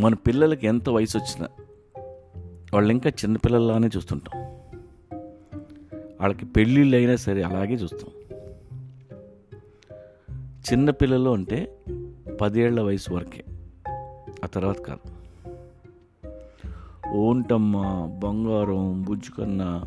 మన 0.00 0.14
పిల్లలకి 0.14 0.66
ఎంత 0.66 0.88
వయసు 0.88 1.18
వచ్చినా 1.18 1.48
వాళ్ళు 2.74 2.92
ఇంకా 2.92 3.10
చిన్నపిల్లల్లానే 3.10 3.88
చూస్తుంటాం. 3.96 4.42
వాళ్ళకి 6.20 6.46
పెళ్ళిళ్ళు 6.46 6.96
అయినా 6.96 7.16
సరే 7.16 7.42
అలాగే 7.42 7.74
చూస్తాం. 7.74 8.10
చిన్నపిల్లలు 10.72 11.30
అంటే 11.30 11.78
పదేళ్ళ 12.40 12.80
వయసు 12.80 13.14
వరకే. 13.14 13.44
ఆ 14.44 14.46
తర్వాత 14.46 14.80
కాదు. 14.80 15.10
ఓంటమ్మ 17.14 18.06
బంగారం 18.22 19.02
బుజ్జుకన్న 19.02 19.82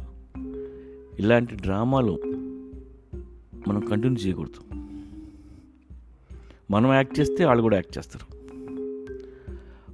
ఇలాంటి 1.20 1.56
డ్రామాలు 1.56 2.20
మనం 3.68 3.80
కంటిన్యూ 3.80 4.26
చేయకూడదు. 4.26 4.76
మనం 6.72 6.94
యాక్ట్ 6.94 7.20
చేస్తే 7.20 7.46
వాళ్ళు 7.46 7.62
కూడా 7.62 7.76
యాక్ట్ 7.76 7.98
చేస్తారు. 7.98 8.33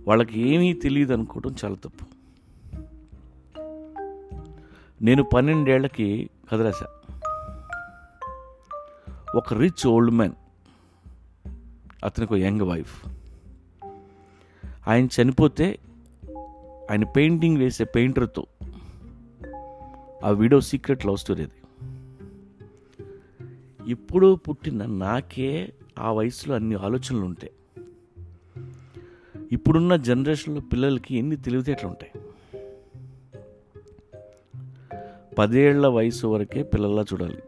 వాళ్ళకి 0.10 0.50
ఏమీ 0.50 0.74
తెలియదు 0.74 1.14
అనుకోవడం 1.14 1.56
చాలా 1.66 1.76
తప్పు. 1.76 2.06
నేను 5.02 5.24
పన్నెండేళ్ళకి 5.24 6.30
కదలేసా 6.52 6.88
ఒక 9.36 9.54
రిచ్ 9.54 9.88
ఓల్డ్ 9.88 10.12
మ్యాన్ 10.12 10.34
అతనికి 12.04 12.34
ఒక 12.34 12.40
యంగ్ 12.40 12.62
వైఫ్. 12.62 13.08
ఆయన 14.88 15.08
చనిపోతే 15.22 15.80
ఆయన 16.92 17.04
పెయింటింగ్ 17.04 17.58
వేసే 17.58 17.84
పెయింటర్తో 17.84 18.48
ఆ 20.24 20.30
వీడియో 20.30 20.62
సీక్రెట్ 20.62 21.06
లవ్ 21.06 21.18
స్టోరీ 21.18 21.44
అది. 21.44 21.60
ఇప్పుడు 23.92 24.36
పుట్టిన 24.36 24.86
నాకే 24.86 25.74
ఆ 26.00 26.12
వయసులో 26.12 26.56
అన్ని 26.56 26.76
ఆలోచనలు 26.76 27.26
ఉంటాయి. 27.26 27.52
ఇప్పుడున్న 29.52 29.96
జనరేషన్లో 29.96 30.62
పిల్లలకి 30.62 31.18
ఎన్ని 31.18 31.36
తెలివితేటలు 31.36 31.88
ఉంటాయి 31.88 32.12
పదేళ్ళ 35.38 35.88
వయసు 35.88 36.28
వరకే 36.28 36.64
పిల్లల్లా 36.64 37.02
చూడాలి. 37.02 37.44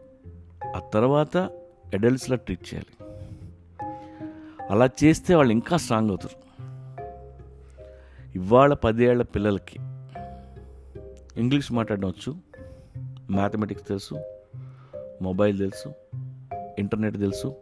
ఆ 0.76 0.78
తర్వాత 0.78 1.36
అడల్ట్స్లా 1.94 2.36
ట్రీట్ 2.36 2.74
చేయాలి. 2.74 3.04
అలా 4.70 4.90
చేస్తే 5.04 5.34
వాళ్ళు 5.34 5.52
ఇంకా 5.52 5.76
స్ట్రాంగ్ 5.76 6.08
అవుతారు. 6.08 6.42
ఇవాళ 8.34 8.74
పదేళ్ళ 8.74 9.22
పిల్లలకి 9.22 9.78
ఇంగ్లీష్ 11.40 11.72
మాట్లాడవచ్చు 11.72 12.36
మ్యాథమెటిక్స్ 13.30 13.88
తెలుసు 13.88 14.14
మొబైల్ 15.22 15.58
తెలుసు 15.58 15.92
ఇంటర్నెట్ 16.78 17.18
తెలుసు. 17.18 17.54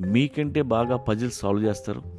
మీకంటే 0.00 0.62
బాగా 0.62 0.96
పజిల్స్ 0.96 1.38
సాల్వ్ 1.38 1.64
చేస్తారు. 1.64 2.15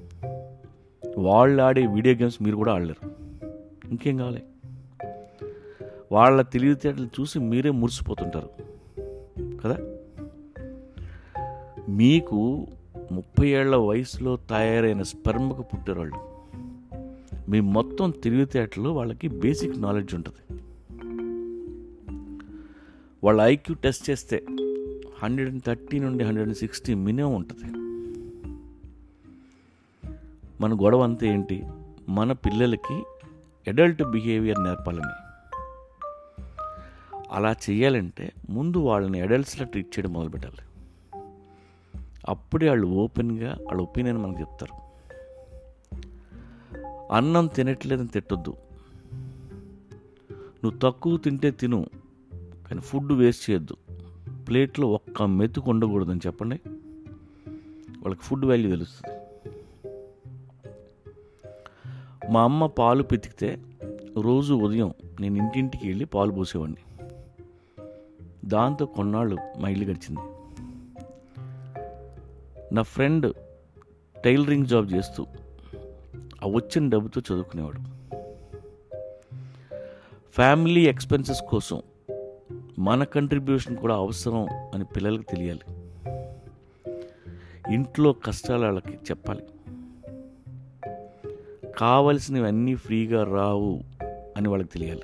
వాళ్ళు 1.18 1.64
ఆడే 1.64 1.86
వీడియో 1.86 2.16
గేమ్స్ 2.16 2.44
మీరు 2.44 2.56
కూడా 2.56 2.74
ఆడలేరు. 2.74 3.12
ఇంకేం 3.90 4.18
కావాలి? 4.18 4.44
వాళ్ళ 6.12 6.42
తెలివితేటలు 6.42 7.06
చూసి 7.06 7.40
మీరే 7.40 7.70
మురిసిపోతుంటారు. 7.70 8.50
కదా? 9.64 9.78
మీకు 11.90 12.68
ముప్పై 13.12 13.48
ఏళ్ళ 13.48 13.76
వయసులో 13.76 14.36
తయారైన 14.36 15.02
స్పెర్మకు 15.02 15.62
పుట్టారు 15.62 16.12
మీ 17.50 17.60
మొత్తం 17.60 18.12
తెలివితేటలు 18.12 18.90
వాళ్ళకి 18.90 19.28
బేసిక్ 19.28 19.82
నాలెడ్జ్ 19.82 20.16
ఉంటుంది. 20.16 20.60
వాళ్ళ 23.24 23.42
ఐక్యూ 23.42 23.76
టెస్ట్ 23.76 24.10
చేస్తే 24.10 24.46
హండ్రెడ్ 25.24 25.50
అండ్ 25.50 25.64
థర్టీ 25.64 26.00
నుండి 26.00 26.24
హండ్రెడ్ 26.24 26.48
అండ్ 26.48 26.58
సిక్స్టీ 26.58 26.94
మినిమం 26.94 27.36
ఉంటుంది. 27.36 27.87
మన 30.62 30.74
గొడవ 30.74 31.02
అంతా 31.02 31.28
ఏంటి? 31.28 31.64
మన 32.10 32.32
పిల్లలకి 32.32 33.04
అడల్ట్ 33.68 34.04
బిహేవియర్ 34.04 34.64
నేర్పాలని 34.64 35.28
అలా 37.32 37.56
చేయాలంటే 37.70 38.32
ముందు 38.50 38.78
వాళ్ళని 38.78 39.22
అడల్ట్స్లో 39.22 39.66
ట్రీట్ 39.66 40.00
చేయడం 40.00 40.14
మొదలుపెట్టాలి 40.14 40.58
అప్పుడే 42.30 42.70
వాళ్ళు 42.70 42.88
ఓపెన్గా 42.88 43.58
వాళ్ళ 43.62 43.82
ఒపీనియన్ 43.82 44.18
మనకు 44.18 44.40
చెప్తారు. 44.40 44.88
అన్నం 47.14 47.48
తినట్లేదని 47.48 48.08
తిట్టొద్దు. 48.08 48.56
నువ్వు 50.34 50.78
తక్కువ 50.78 51.18
తింటే 51.18 51.52
తిను 51.52 51.86
కానీ 52.70 52.82
ఫుడ్ 52.82 53.14
వేస్ట్ 53.14 53.50
చేయొద్దు. 53.50 53.76
ప్లేట్లో 54.48 54.88
ఒక్క 54.88 55.22
మెతుకు 55.24 55.72
ఉండకూడదని 55.72 56.20
చెప్పండి. 56.26 56.62
వాళ్ళకి 58.00 58.22
ఫుడ్ 58.22 58.46
వాల్యూ 58.46 58.70
తెలుస్తుంది. 58.70 59.17
మా 62.30 62.44
అమ్మ 62.44 62.66
పాలు 62.66 63.04
పితికితే 63.04 63.60
రోజు 64.22 64.54
ఉదయం 64.54 64.94
నేను 65.20 65.38
ఇంటింటికి 65.38 65.88
వెళ్ళి 65.88 66.06
పాలు 66.06 66.32
పోసేవాడిని 66.32 66.78
దాంతో 68.46 68.86
కొన్నాళ్ళు 68.86 69.38
మా 69.58 69.70
ఇల్లు 69.70 69.86
గడిచింది. 69.86 70.20
నా 72.76 72.82
ఫ్రెండ్ 72.82 73.34
టైలరింగ్ 74.26 74.66
జాబ్ 74.66 74.94
చేస్తూ 74.94 75.26
ఆ 76.44 76.48
వచ్చిన 76.48 76.90
డబ్బుతో 76.90 77.22
చదువుకునేవాడు. 77.22 77.80
ఫ్యామిలీ 80.32 80.88
ఎక్స్పెన్సెస్ 80.88 81.42
కోసం 81.42 81.82
మన 82.80 83.04
కంట్రిబ్యూషన్ 83.04 83.78
కూడా 83.78 83.96
అవసరం 83.96 84.48
అని 84.74 84.84
పిల్లలకు 84.84 85.32
తెలియాలి. 85.32 85.62
ఇంట్లో 87.74 88.14
కష్టాలు 88.14 88.62
వాళ్ళకి 88.62 88.92
చెప్పాలి. 88.92 89.44
కావలసినవి 91.78 92.48
అన్నీ 92.48 92.76
ఫ్రీగా 92.76 93.24
రావు 93.24 93.84
అని 94.38 94.50
వాళ్ళకి 94.50 94.70
తెలియాలి. 94.70 95.02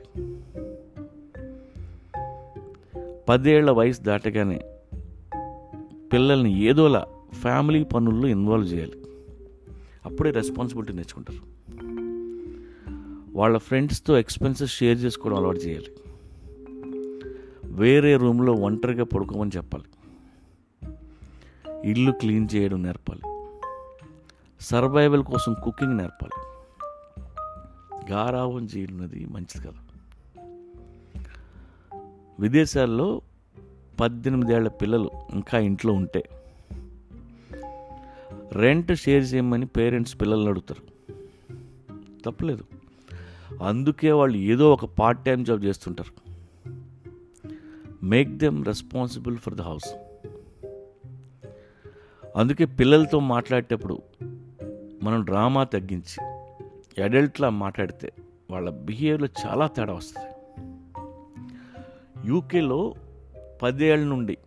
పదేళ్ళ 3.30 3.72
వయసు 3.72 4.02
దాటగానే 4.02 4.62
పిల్లల్ని 6.14 6.62
ఏదోలా 6.62 7.08
ఫ్యామిలీ 7.34 7.84
పనుల్లో 7.84 8.28
ఇన్వాల్వ్ 8.28 8.74
చేయాలి. 8.74 9.04
అప్పుడే 10.06 10.32
రెస్పాన్సిబిలిటీ 10.32 10.94
నేర్చుకుంటారు. 10.94 11.54
వాళ్ళ 13.38 13.58
ఫ్రెండ్స్తో 13.58 14.18
ఎక్స్పెన్సెస్ 14.18 14.78
షేర్ 14.78 15.00
చేసుకోవడం 15.00 15.38
అలవాటు 15.38 15.58
చేయాలి. 15.58 15.92
వేరే 17.66 18.18
రూమ్లో 18.18 18.54
ఒంటరిగా 18.54 19.04
పడుకోమని 19.04 19.52
చెప్పాలి. 19.58 19.86
ఇల్లు 21.92 22.12
క్లీన్ 22.12 22.48
చేయడం 22.56 22.84
నేర్పాలి. 22.84 23.22
సర్వైవల్ 24.62 25.24
కోసం 25.24 25.56
కుకింగ్ 25.64 25.98
నేర్పాలి. 25.98 26.63
గారావం 28.12 28.66
చేయనున్నది 28.66 29.26
మంచిది 29.26 29.68
కదా. 29.68 29.78
విదేశాల్లో 32.40 33.22
పద్దెనిమిదేళ్ళ 34.00 34.68
పిల్లలు 34.68 35.12
ఇంకా 35.34 35.60
ఇంట్లో 35.60 35.94
ఉంటే 35.94 36.24
రెంట్ 38.52 38.96
షేర్ 38.96 39.34
చేయమని 39.34 39.66
పేరెంట్స్ 39.66 40.22
పిల్లల్ని 40.22 40.50
అడుగుతారు. 40.50 40.94
తప్పలేదు. 42.26 42.64
అందుకే 43.64 44.12
వాళ్ళు 44.12 44.38
ఏదో 44.38 44.74
ఒక 44.74 44.86
పార్ట్ 44.86 45.26
టైం 45.26 45.44
జాబ్ 45.44 45.66
చేస్తుంటారు. 45.66 46.24
Make 48.04 48.30
them 48.30 48.66
responsible 48.66 49.38
for 49.38 49.54
the 49.54 49.62
house 49.62 49.96
అందుకే 52.36 52.66
పిల్లలతో 52.66 53.20
మాట్లాడేటప్పుడు 53.20 54.02
మనం 55.04 55.24
డ్రామా 55.24 55.64
తగ్గించి 55.64 56.33
అడల్ట్లా 57.02 57.50
మాట్లాడితే 57.50 58.12
వాళ్ళ 58.52 58.70
బిహేవియర్లో 58.70 59.28
చాలా 59.46 59.68
తేడా 59.68 59.94
వస్తుంది. 59.94 60.28
యూకేలో 62.28 62.94
పదేళ్ళ 63.62 64.06
నుండి 64.06 64.38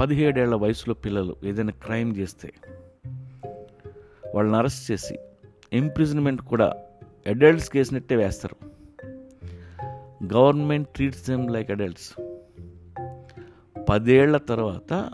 పదిహేడేళ్ళ 0.00 0.54
వయసులో 0.54 0.94
పిల్లలు 0.94 1.36
ఏదైనా 1.44 1.72
క్రైమ్ 1.72 2.16
చేస్తే 2.16 2.52
వాళ్ళని 4.34 4.56
అరెస్ట్ 4.56 4.90
చేసి 4.90 5.18
ఇంప్రిజన్మెంట్ 5.72 6.42
కూడా 6.42 6.76
అడల్ట్స్ 7.26 7.70
కేసినట్టే 7.70 8.16
వేస్తారు. 8.16 8.56
Government 10.34 10.88
treats 10.88 11.28
them 11.28 11.50
like 11.50 11.70
adults. 11.70 12.14
పదేళ్ళ 13.90 14.36
తర్వాత 14.36 15.10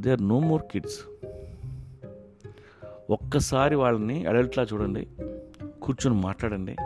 they 0.00 0.10
are 0.10 0.28
no 0.28 0.40
more 0.40 0.62
kids. 0.62 1.00
ఒక్కసారి 3.10 3.74
వాళ్ళని 3.74 4.26
అడల్ట్లా 4.26 4.66
చూడండి. 4.72 5.08
కూర్చొని 5.84 6.16
మాట్లాడండి. 6.16 6.76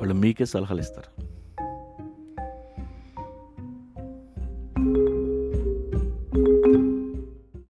వాళ్ళు 0.00 0.14
మీకే 0.14 0.44
సలహాలు 0.44 0.80
ఇస్తారు. 0.80 1.25